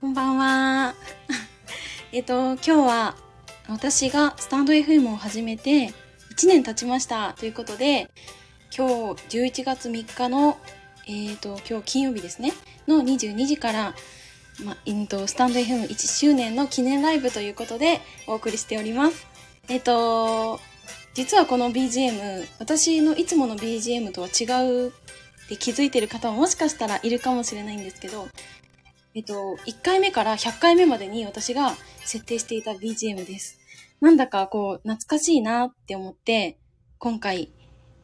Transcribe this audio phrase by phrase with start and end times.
[0.00, 0.94] こんばんは。
[2.12, 3.16] えっと、今日は
[3.66, 5.92] 私がスタンド FM を始めて
[6.36, 8.08] 1年経ちましたということで、
[8.76, 10.56] 今日11月3日の、
[11.08, 12.52] えっ、と、今日金曜日ですね、
[12.86, 13.94] の22時から、
[14.64, 19.26] ま、えっと、スタンド FM1 周年の記念ライブということでお送りしております。
[19.66, 20.60] えっと、
[21.14, 24.92] 実はこの BGM、私のいつもの BGM とは違うっ
[25.48, 28.28] て気づいてる方ももしかしたらいるかもしれないんですけど、
[29.18, 33.58] えっと、1回目から100回目までに私が設定していた BGM です。
[34.00, 36.56] なんだかこう、懐かしいなって思って、
[36.98, 37.50] 今回、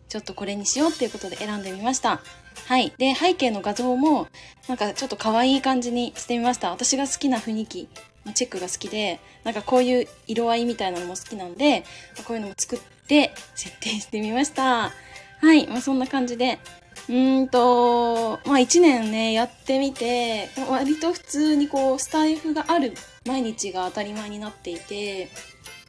[0.09, 2.20] ちょっとこれにしようっていうことで選んでみました。
[2.66, 2.92] はい。
[2.98, 4.27] で、背景の画像も、
[4.66, 6.70] なんかちょっと可愛い感じにしてみました。
[6.73, 7.88] 私が好きな雰囲気、
[8.24, 11.84] まあチェックが好きで、なんかこういう色合いみたいなのも好きなんで、
[12.26, 14.90] こういうのも作って設定してみました。
[15.40, 15.68] はい。
[15.68, 16.59] まあそんな感じで、
[17.08, 22.95] うんと、まあ一年ね、やってみて、割と普通にこう、スタイフがある
[23.26, 25.29] 毎日が当たり前になっていて、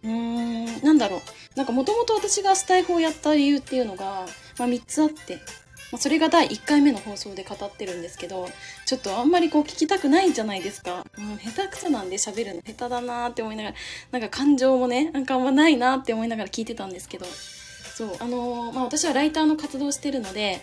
[0.04, 1.22] うーん、なんだろう。
[1.56, 4.26] なんかもともと私がスタイフをやった理由っていうのが、
[4.60, 5.36] まあ3つあって、
[5.92, 8.50] まあ、それが第1回目の放送で語ってるんですけど、
[8.86, 11.06] ちょっとあんまりこう聞きたくないんじゃないですか。
[11.18, 13.76] もう下手くそなんで喋るの下手だなーって思いながら、
[14.12, 20.62] なんか感情もね、なんかあんまないなーって思いながら聞いてたんですけど、そう、あのーまあ私はライターの活動してるので、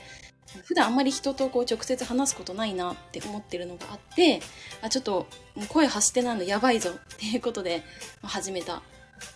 [0.64, 4.41] 普段あんまり人とこう直接話すことないなって思ってるのがあって、
[4.83, 5.27] あ、ちょっと
[5.69, 7.83] 声発してないのやばいぞっていうことで
[8.22, 8.80] 始めたっ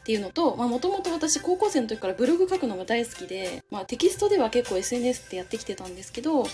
[0.05, 6.45] ていうのと、もともと私高校生の時からブログ書くのが大好きで、まあテキストでは結構 SNS ってやってきてたんですけど、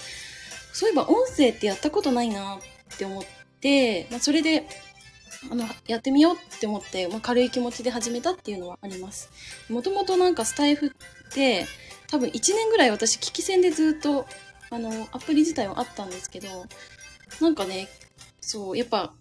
[0.73, 2.59] そういえば音声ってやったことないなっ
[2.97, 3.25] て思っ
[3.61, 4.67] て、まあそれで、
[5.51, 9.31] あの、やってみようって思って、まあ軽い気持ちで始めたっていうのはあります。
[9.69, 10.91] もともとなんかスタイフっ
[11.33, 11.67] て、
[12.09, 14.27] 多分1年ぐらい私聞き戦でずっと
[14.73, 16.49] あの、アプリ自体はあったんですけど、
[17.41, 17.89] なんかね、
[18.41, 19.13] そう、やっぱ、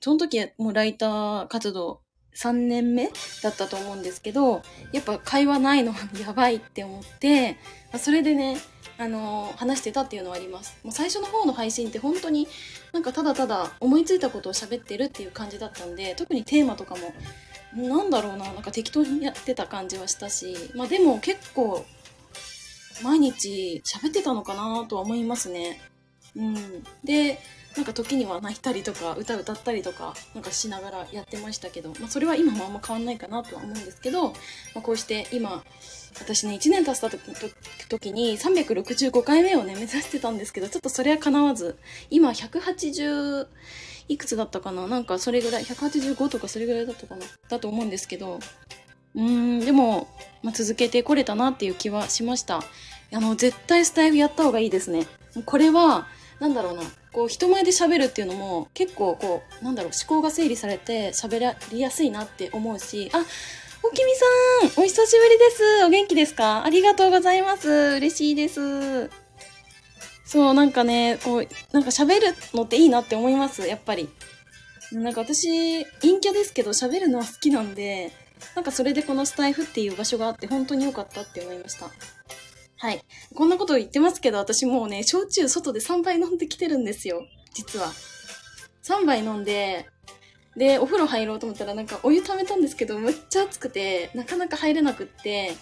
[0.00, 2.00] その時はもうライター活動
[2.34, 3.10] 3年目
[3.42, 4.62] だったと思うんですけど、
[4.92, 7.56] やっぱ会話ないの やばいって思って、
[7.92, 8.56] まそれでね、
[8.98, 10.76] あの、話してたっていうのはあります。
[10.82, 12.48] もう最初の方の配信って本当に
[12.92, 17.12] なんかただただ思いついたことを喋ってるっていう感じだったんで、特にテーマとかも、
[17.74, 21.84] なんだろうな、なんか適当にやってた感じはしたし、まあでも結構、
[23.02, 25.80] 毎日喋ってたのかなとは思いますね。
[26.36, 26.84] うん。
[27.04, 27.38] で、
[27.76, 34.34] なんか時には泣いたりとか、歌歌ったりとか、なんかしながらやってましたけど、まあそれは今もあんま変わんないかなとは思うんですけど、ま
[34.76, 35.64] あこうして今、
[36.20, 37.08] 私ね、1年経った
[37.88, 41.78] 時に365回目をね、目指してたんですけど、ちょっとそれは叶わず、
[42.10, 43.46] 今180、
[44.08, 44.86] いくつだったかな？
[44.88, 47.24] なんかそれぐらい、185とかそれぐらいだったかな？
[47.48, 48.38] だと思うんですけど、
[49.14, 50.08] うん、でも、
[50.42, 52.62] まあ、続けてこれたなっていう気はしました。
[53.12, 55.06] あの、絶対スタイフやった方がいいですね。
[55.44, 56.06] これは、
[56.40, 63.24] なんだろうな、こう、人前で喋るっていうのも、結構こう、なんだろう、思考が整理されて喋りやすいなって思うし、あ、
[63.84, 64.10] おきみ
[64.72, 65.84] さん、お久しぶりです。
[65.84, 66.64] お元気ですか？
[66.64, 67.68] ありがとうございます。
[67.68, 69.10] 嬉しいです。
[70.24, 74.08] そう、なんかね、こう、なんか喋るのっていいなって思います、やっぱり。
[74.92, 78.12] なんか私、陰キャですけど喋るのは好きなんで、
[78.54, 81.90] なんかそれでこのスタイフっていう場所があって本当に良かったって思いました。
[82.78, 83.00] はい。
[83.34, 87.24] こんなこと言ってますけど、私もうね、焼酎外で3杯飲んできてるんですよ。
[87.54, 87.92] 実は。
[88.82, 89.86] 3杯飲んで、
[90.56, 95.54] で、お風呂入ろうと思ったらなんかお湯溜めたんですけど、めっちゃ暑くて、なかなか入れなくって、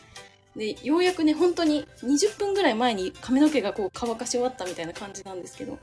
[0.57, 5.79] で、ようやくね、本当に20分ぐらい前に髪の毛がこう乾かし終わったみたいな感じなんですけど、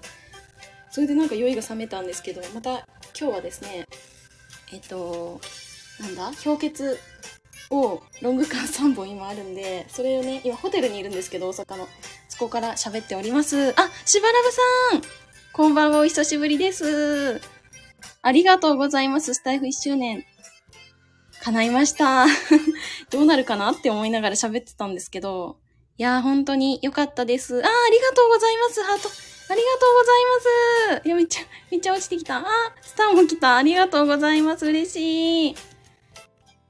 [0.89, 2.87] それでなんか酔いが冷めたんですけど、また
[3.17, 3.87] 今日はですね、
[4.73, 5.39] えっと、
[5.99, 6.31] なんだ？
[6.43, 6.99] 氷結
[7.69, 11.87] をロング缶3本今あるんで、それをね、今ホテルにいるんですけど、大阪の。
[12.29, 13.71] そこから喋っております。
[13.71, 15.01] あ、しばらぶさん
[15.53, 17.41] こんばんは、お久しぶりです。
[18.21, 20.23] ありがとうございます、スタイフ1周年。
[21.43, 22.25] 叶いました。
[23.09, 25.57] どうなるかなって思いながら喋ってたんですけど、
[25.97, 27.55] いやー、本当に良かったです。
[27.55, 29.09] あー、ありがとうございます、ハート。
[29.49, 31.07] ありがとうございます。
[31.07, 31.41] いや、めっちゃ、
[31.71, 32.37] めっちゃ落ちてきた。
[32.37, 32.45] あ、
[32.81, 33.55] スターも来た。
[33.55, 34.65] ありがとうございます。
[34.65, 35.55] 嬉しい。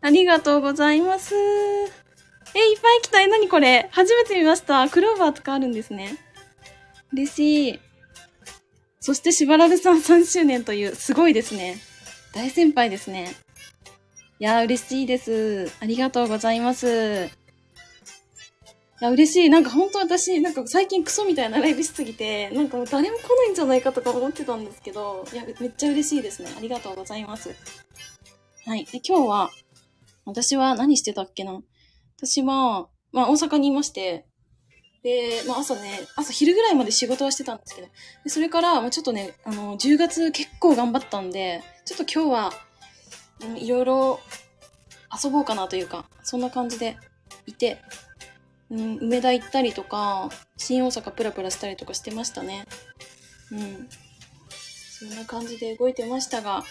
[0.01, 1.35] ありがとうございます。
[1.35, 3.21] え、いっぱい来た。
[3.21, 4.87] え、なにこれ初めて見ました。
[4.89, 6.17] クローバーとかあるんですね。
[7.13, 7.79] 嬉しい。
[8.99, 11.77] そして、しばらぶさん3周年という、すごいですね。
[12.33, 13.35] 大先輩ですね。
[14.39, 15.71] いやー、嬉しいです。
[15.79, 17.25] ありがとうございます。
[17.25, 17.29] い
[19.01, 19.49] や、嬉しい。
[19.49, 26.49] なんか本当私、なんか最近クソみたいなライブしすぎて、なんかもう誰も来ないんじゃないかとか思ってたんですけど、いや、めっちゃ嬉しいですね。
[26.57, 27.55] ありがとうございます。
[28.65, 28.85] はい。
[28.85, 29.51] で、今日は、
[30.27, 31.61] 私は何してたっけな
[32.17, 34.25] 私は、まあ大阪にいまして、
[35.03, 37.87] で、まあ朝ね、朝昼ぐらいまで仕事はしてたんですけど、
[38.23, 44.19] でそれから、まあちょっとね、あの、10月結構頑張ったんで、ちょっと今日は、ん、いろいろ
[45.23, 46.97] 遊ぼうかなというか、そんな感じで
[47.45, 47.79] いて、
[48.69, 52.65] うん、梅田行ったりとか、新大阪プラプラしたりとかしてましたね。
[53.51, 53.87] うん。
[54.99, 56.63] そんな感じで動いてましたが、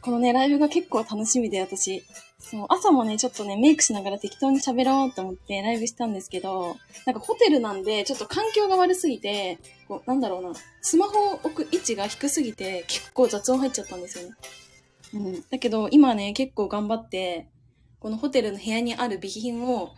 [0.00, 2.02] このね、ライブが結構楽しみで、私。
[2.42, 6.76] そう、朝もね、ちょっとね、メイクしながら適当に喋ろうと思ってライブしたんですけど、
[7.06, 14.36] なんかホテルなんで、ちょっと環境が悪すぎて、こう、なんだろうな、スマホを置く位置が低すぎて、結構雑音入っちゃったんですよね。
[15.14, 15.44] うん。
[15.50, 17.46] だけど、今ね、結構頑張って、
[18.00, 19.92] このホテルの部屋にある備品を、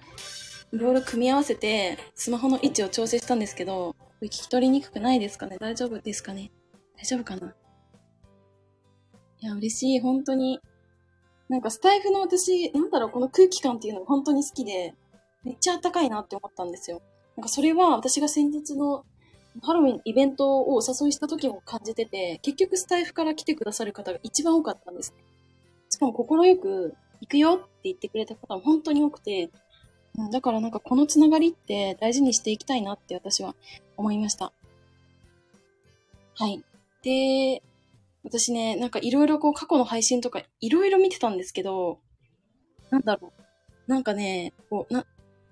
[0.72, 5.58] いろいろ組み合わせて、スマホの位置を調整したんですけど、これ聞き取りにくくないですかね？
[5.60, 6.50] 大丈夫ですかね？
[6.96, 7.54] 大丈夫かな？
[9.40, 10.60] いや、嬉しい、本当に。
[11.52, 14.94] なんかスタイフの私、なんだろう、この空気感っていうのが本当に好きで、
[15.44, 17.02] めっちゃ暖かいなって思ったんですよ。
[17.36, 19.04] なんかそれは私が先日の
[19.60, 25.12] ハロウィンイベントをお誘いした時も感じてて、結局スタイフから来てくださる方が一番多かったんです。
[25.90, 29.50] しかも心よく、行くよって言ってくれた方も本当に多くて、
[30.16, 33.54] うんだからなんかこのつながりって大事にしていきたいなって私は
[33.98, 34.54] 思いました。
[36.34, 36.64] はい。
[37.02, 37.62] で、
[38.24, 41.98] 私ね、なんかいろいろこう過去の配信とかいろいろ見てたんですけど、
[42.90, 43.42] なんだろう。
[43.90, 45.06] なんかね、こう、な、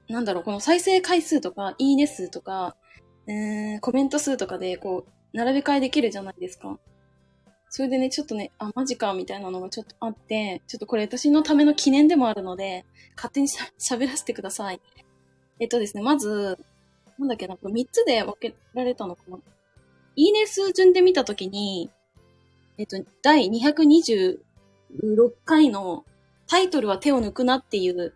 [0.09, 2.77] なんだろう、この再生回数とか、いいね数とか、
[3.27, 6.79] えー、コメント数とかでこう、並べ替えできるじゃないですか。
[7.71, 12.85] それでね、ちょっとね、あ、マジか、みたいなのがちょっとあって、ちょっとこれ私のための記念でもあるので、
[13.15, 14.81] 勝手にしゃ喋らせてください。
[15.61, 16.59] えっとですね、まず、
[17.19, 19.39] なんだっけな、これ3つで分けられたのかな。
[20.17, 21.91] いいね数順で見たときに、
[22.81, 24.39] えっと、第226
[25.45, 26.07] 回の
[26.49, 28.15] タイトルは手を抜くなっていう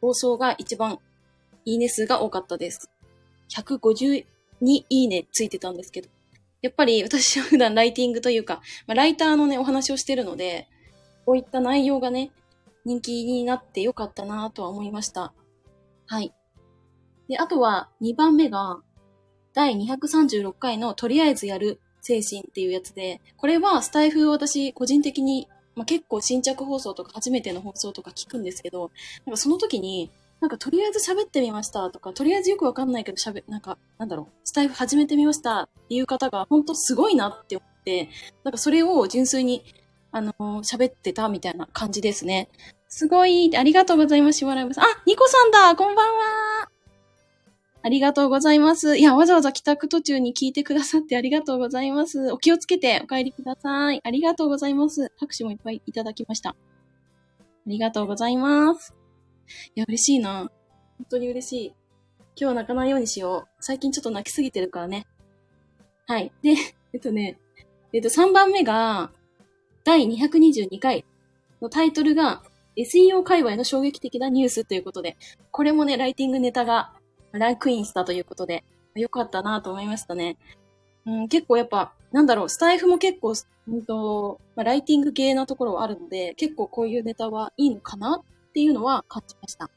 [0.00, 1.00] 放送が一番
[1.64, 2.88] いいね数が多かったです。
[3.48, 4.24] 152
[4.60, 6.08] いいねついてたんですけど。
[6.62, 10.68] やっぱり私は普段ライティングというか、まあ、ライターのね、お話をしてるので、
[11.24, 12.30] こういった内容がね、
[12.84, 15.32] 人気になってよかったなとは思いました。
[16.06, 16.32] はい。
[17.28, 18.78] で、あとは2番目が、
[19.52, 28.92] 第236回のとりあえずやる精神っていうやつで、これはスタイフを私個人的に、まあ、結構新着放送とか初めての放送とか聞くんですけど、
[29.26, 30.10] なんかその時に、
[30.40, 38.08] なんかとりあえず喋ってみましたとか、とりあえずよくわかんないけど喋、なんか、なんだろう、スタイフ始めてみましたっていう方が本当すごいなって思って、
[38.44, 39.64] なんかそれを純粋に、
[40.12, 40.32] あの
[40.62, 42.48] 喋ってたみたいな感じですね。
[42.88, 44.84] すごい、ありがとうございます、しばらくさん。
[44.84, 46.75] あ、ニコさんだこんばんは
[47.86, 48.98] ありがとうございます。
[48.98, 52.32] いや、わざわざ帰宅途中に聞いてくださってありがとうございます。
[52.32, 54.00] お気をつけてお帰りください。
[54.02, 55.12] ありがとうございます。
[55.20, 56.50] 拍手もいっぱいいただきました。
[56.50, 56.56] あ
[57.64, 58.92] りがとうございます。
[59.76, 60.50] いや、嬉しいな。
[60.98, 61.66] 本当に嬉しい。
[61.68, 61.76] 今
[62.36, 63.48] 日は泣かないようにしよう。
[63.60, 65.06] 最近ちょっと泣きすぎてるからね。
[66.08, 66.32] はい。
[66.42, 66.56] で、
[66.92, 67.38] えっとね、
[67.92, 69.12] えっと、3番目が、
[69.84, 71.04] 第222回
[71.62, 72.42] のタイトルが、
[72.76, 75.16] SEO 界隈の衝撃的なニュースということで、
[75.52, 76.95] これもね、ライティングネタが
[77.38, 80.36] ランクインしたということで、よかったなと思いましたね。
[81.06, 83.34] うん、結構やっぱ、なんだろう、スタイフも結構、
[83.68, 89.70] うんと、まあ、ライティング系なところはあるので、結構こういうネタはいいのかなっていうのは感じました。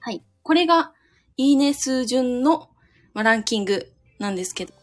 [0.00, 0.22] はい。
[0.42, 0.92] これが、
[1.38, 2.70] いいね数順の、
[3.12, 4.74] まあ、ランキングなんですけど、ち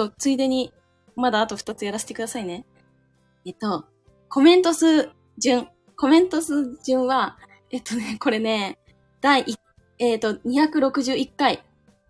[0.00, 0.72] ょっとついでに、
[1.14, 2.64] まだあと2つやらせてくださいね。
[3.44, 3.84] えっと、
[4.28, 5.68] コメント数順。
[5.96, 7.38] コメント数順は、
[7.70, 8.78] えっとね、これね、
[9.20, 9.44] 第、
[10.02, 11.62] えっと、261回、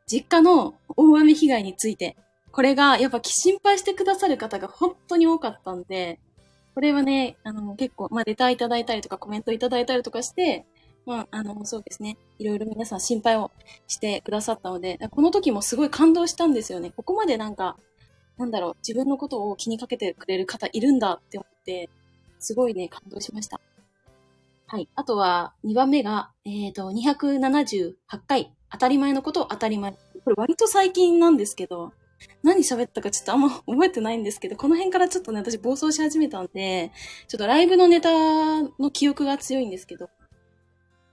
[0.06, 2.16] 実家の大雨被害について、
[2.50, 6.18] これが、やっぱ心配してくださる方が本当に多かったんで、
[6.74, 10.64] これはね、あの、結構、まあ、レタいただいたりとか、コメントいただいたりとかして、
[11.04, 12.16] まあ、あの、そうですね。
[12.38, 13.50] いろいろ皆さん心配を
[13.88, 16.92] してくださったので、この時もすごい感動したんですよね。
[16.96, 17.76] ここまでなんか、
[18.38, 21.90] なんだろう、自分のことを気にかけてくれる方いるんだって思って、
[22.38, 23.60] すごいね、感動しました。
[24.72, 24.88] はい。
[24.94, 27.94] あとは、2番目が、えっ、と、278
[28.26, 29.92] 回、当たり前のことを当たり前。
[29.92, 31.92] これ割と最近なんですけど、
[32.42, 36.90] 何喋ったかちょっとあんま覚えてないんですけど、この辺からちょっとね、私暴走し始めたんで、
[37.28, 40.08] ちょっとライブのネタの記憶が強いんですけど、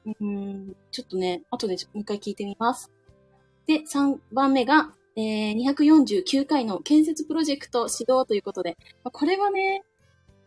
[0.05, 2.89] うん、ちょっとね、後でもう一回聞いてみます。
[3.67, 9.83] で、3番目が、えー、249回の建設プロジェクト指導ということで、これはね、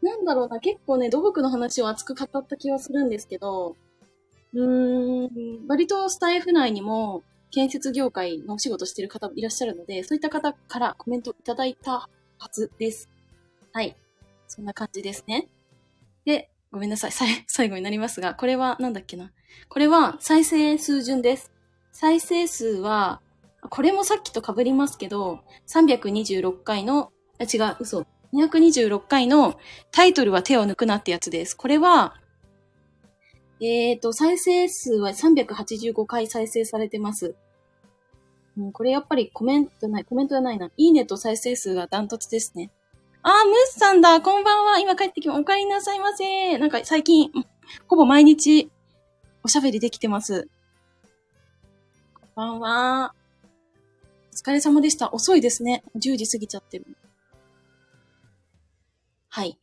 [0.02, 3.76] なんだろうな、結構ね、土木の話を熱く語った気はするんですけど、
[4.54, 12.10] うーん、割とスタイフ内にも建設業界のお仕事してる方もいらっしゃるので、そういった方からコメントいただいたは
[12.50, 13.08] ずです。
[13.72, 13.96] はい。
[14.48, 15.48] そんな感じですね。
[16.24, 17.12] で、ごめんなさい。
[17.12, 19.32] さい 最後になりますが、これはなんだっけな。
[19.68, 21.52] これは再生数順です。
[21.92, 23.20] 再生数は、
[23.70, 28.06] これもさっきと被りますけど、326回の、あ、違う、嘘。
[28.32, 29.58] 226回の
[29.90, 31.54] タイトルは手を抜くなってやつです。
[31.54, 32.16] これは、
[33.60, 37.34] えっ、ー、と、再生数は385回再生されてます。
[38.58, 40.70] うん、これやっぱりコメントない、コメントじゃないな。
[40.76, 42.70] いいねと再生数がダントツですね。
[43.22, 47.30] あー、ムスさんだこんばんは今帰ってきま、お帰りなさいませなんか最近、
[47.86, 48.70] ほぼ毎日、
[49.44, 50.48] おしゃべりできてます。
[52.14, 53.14] こんばんは。
[54.32, 55.12] お疲れ様でした。
[55.12, 55.84] 遅いですね。
[55.96, 56.86] 10時過ぎちゃってる。
[59.34, 59.58] はい。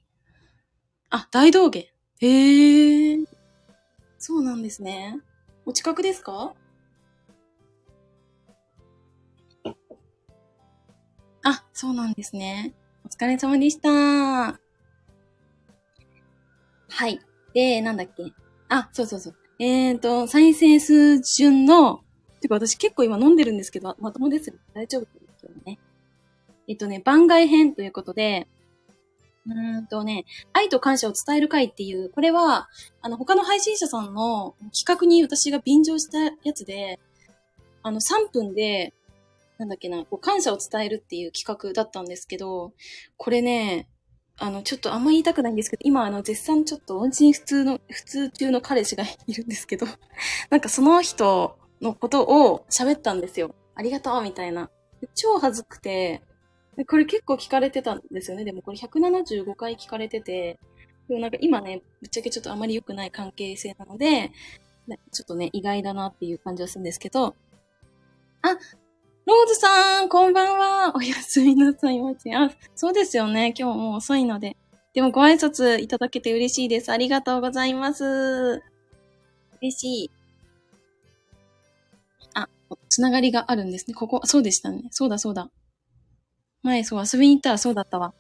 [1.12, 1.94] あ、大道芸。
[2.22, 3.20] へえ。
[4.18, 5.20] そうなんですね。
[5.64, 6.56] お近くですか？
[11.44, 12.74] あ、そうなんですね。
[13.06, 13.90] お疲れ様でした。
[13.92, 14.58] は
[17.08, 17.20] い。
[17.54, 18.34] で、なんだっけ？
[18.70, 19.36] あ、そうそうそう。
[19.60, 22.02] えーと、再生数順の、
[22.42, 24.52] てか私結構今飲んでるんですけど、まともです。
[24.74, 25.78] 大丈夫ですよね。
[26.68, 28.48] えっとね、番外編ということで、
[29.46, 32.68] うんとね、愛と感謝を伝える会っていう、これは、
[33.02, 37.00] あの、他の配信者さんの企画に私が便乗したやつで、
[37.82, 38.94] あの、3分で、
[39.58, 42.74] なんだっけな、こう感謝を伝えるっていう企画だったんですけど、
[43.18, 43.90] これね、
[44.38, 49.86] あの、ちょっとあんま言いたくないんですけど、今あの、絶賛ちょっと音信普通の、普通中の彼氏がいるんですけど、
[50.50, 53.54] なんかその人のことを喋ったんですよ。
[53.76, 54.70] ありがとうみたいな。
[55.14, 56.22] 超恥ずくて、
[56.86, 58.46] これ結構聞かれてたんですよね。
[58.46, 60.60] でもこれ175回聞かれてて、
[61.08, 64.32] でもなんか今ね、ぶっちゃけちょっとあまり良くない関係性なので、
[65.12, 67.36] ちょっとね、意外だなっていう感じはするんですけど、
[68.42, 68.58] あ、
[69.26, 70.96] ローズさん、こんばんは。
[70.96, 72.34] おやすみなさいませ。
[72.36, 73.54] あ、そうですよね。
[73.58, 74.56] 今日もう遅いので。
[74.94, 76.92] でもご挨拶いただけて嬉しいです。
[76.92, 78.64] ありがとうございます。
[79.62, 80.12] 嬉しい。
[82.34, 82.50] あ、
[82.90, 83.94] つながりがあるんですね。
[83.94, 84.88] ここ、そうでしたね。
[84.90, 85.52] そうだそうだ。
[86.64, 88.14] 前、そう、遊びに行ったらそうだったわ。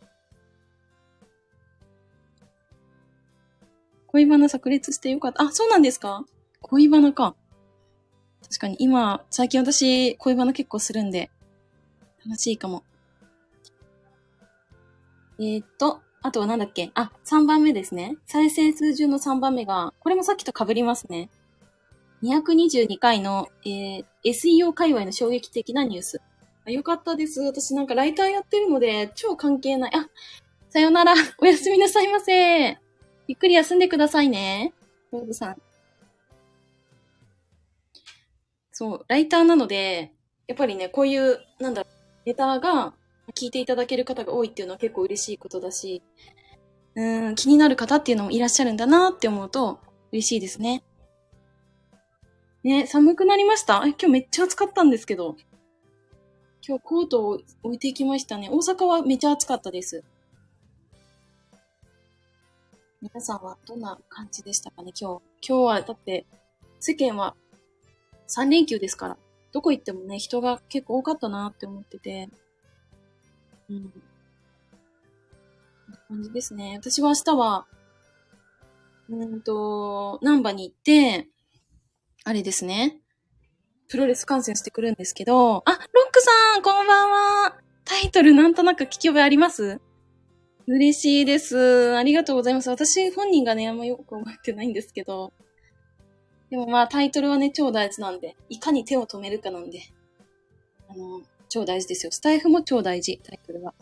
[4.08, 5.43] 恋バナ炸裂してよかった。
[5.43, 6.25] あ、そうなんですか？
[6.62, 7.36] 恋バナか。
[8.41, 11.29] 確かに今、最近私、恋バナ結構するんで、
[12.25, 12.84] 楽しいかも。
[15.38, 16.91] えー、っと、あとはなんだっけ？
[16.96, 18.17] あ、3番目ですね。
[18.25, 21.29] 再生数順の3番目が、これもさっきと被りますね。
[22.24, 26.22] 222回の、えー、SEO 界隈の衝撃的なニュース。
[26.66, 27.42] あよかったです。
[27.42, 29.92] 私なんかライターやってるので、超関係ない。
[29.96, 30.10] あ、
[30.70, 31.13] さよなら。
[31.39, 32.78] おやすみなさいませ。
[33.28, 34.74] ゆっくり休んでくださいね。
[35.12, 35.62] ローブさん。
[38.72, 40.13] そう、ライターなので、
[40.48, 41.94] やっぱりね、こういう、なんだろう、
[42.25, 42.94] ネタが
[43.36, 46.01] 聞いていただける方が多いっていうのは結構嬉しいことだし、
[46.96, 49.80] うん、気になる方っていうのもいらっしゃるんだなって思うと
[50.12, 50.84] 嬉しいですね。
[52.63, 53.78] ね、寒くなりました？
[53.86, 55.38] 今日めっちゃ暑かったんですけど。
[56.70, 58.48] 今日コートを置いていきましたね。
[58.52, 60.04] 大阪はめちゃ暑かったです。
[63.02, 64.92] 皆さんはどんな感じでしたかね？
[64.96, 65.48] 今日。
[65.48, 66.28] 今日はだって
[66.80, 67.36] 世間は
[68.28, 69.18] 3連休ですから、
[69.52, 72.30] どこ行ってもね、人が結構多かったなって思ってて、
[73.68, 73.92] うん。
[76.08, 76.78] 感じですね。
[76.80, 77.66] 私は明日は、
[79.10, 81.30] うんと、ナンバに行って、
[82.26, 83.00] あれですね。
[83.88, 87.12] プロレス観戦してくるんですけど、あ、ロックさん、こんばん
[87.46, 87.56] は。
[87.86, 89.80] タイトルなんとなく聞き覚えあります？
[90.68, 91.96] 嬉しいです。
[91.96, 92.70] ありがとうございます。
[92.70, 95.32] 私本人がね、あんまよく覚えてないんですけど、
[96.50, 99.82] でもまあタイトルはね、超大事なんで、いかに手を止めるかなんで、
[100.90, 102.12] あの、超大事ですよ。
[102.12, 103.74] スタイフも超大事、タイトルは。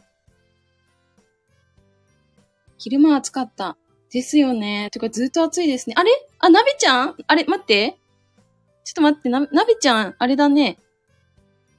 [2.77, 3.77] 昼間暑かった。
[4.11, 4.89] ですよね。
[4.91, 5.95] てかずっと暑いですね。
[5.97, 6.11] あれ？
[6.37, 7.15] あ、なべちゃん？
[7.25, 7.97] あれ待って。
[8.83, 10.77] ちょっと待って、な、なべちゃん、あれだね。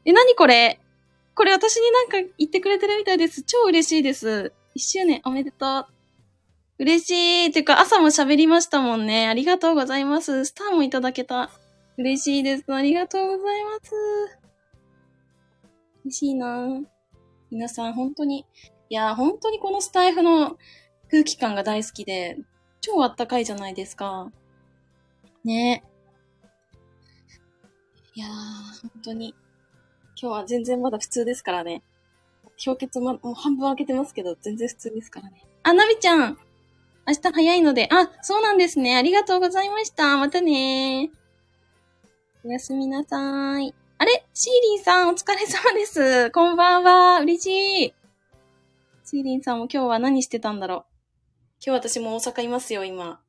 [0.08, 0.80] え、なにこれ？
[1.34, 3.42] これ私になんか言ってくれてるみたいです。
[3.42, 4.54] 超嬉しいです。
[4.74, 5.86] 一周年おめでとう。
[6.78, 7.10] 嬉し
[7.50, 7.52] い。
[7.52, 9.28] てか、朝も喋りましたもんね。
[9.28, 10.46] ありがとうございます。
[10.46, 11.50] スターもいただけた。
[11.98, 12.64] 嬉しいです。
[12.68, 13.92] ありがとうございます。
[16.04, 16.80] 嬉しいな
[17.50, 18.46] 皆さん、本当に、
[18.88, 20.56] いや、本当にこのスタイフの
[21.10, 22.38] 空気感が大好きで、
[22.80, 24.32] 超あったかいじゃないですか。
[25.44, 25.84] ね
[28.14, 29.34] いやー、本当に。
[30.20, 31.84] 今日は全然まだ普通ですからね。
[32.64, 35.44] 氷結ももう半分開けてますけど、全然普通ですからね。
[35.62, 36.36] あ、なびちゃん
[37.06, 38.96] 明日早いので、あ、そうなんですね。
[38.96, 40.18] ありがとうございました。
[40.18, 41.10] またね
[42.44, 43.74] おやすみなさーい。
[43.98, 44.26] あれ？
[44.34, 46.32] シーリンさん、お疲れ様です。
[46.32, 47.20] こんばんは。
[47.20, 47.94] 嬉しい。
[49.04, 50.84] シーリンさんも今日は何してたんだろう。
[51.64, 53.20] 今日私も大阪いますよ、今。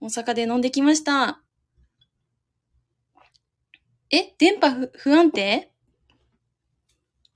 [0.00, 1.40] 大阪で飲んできました。
[4.10, 4.34] え？
[4.38, 5.70] 電波不安定？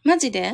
[0.02, 0.48] マジで？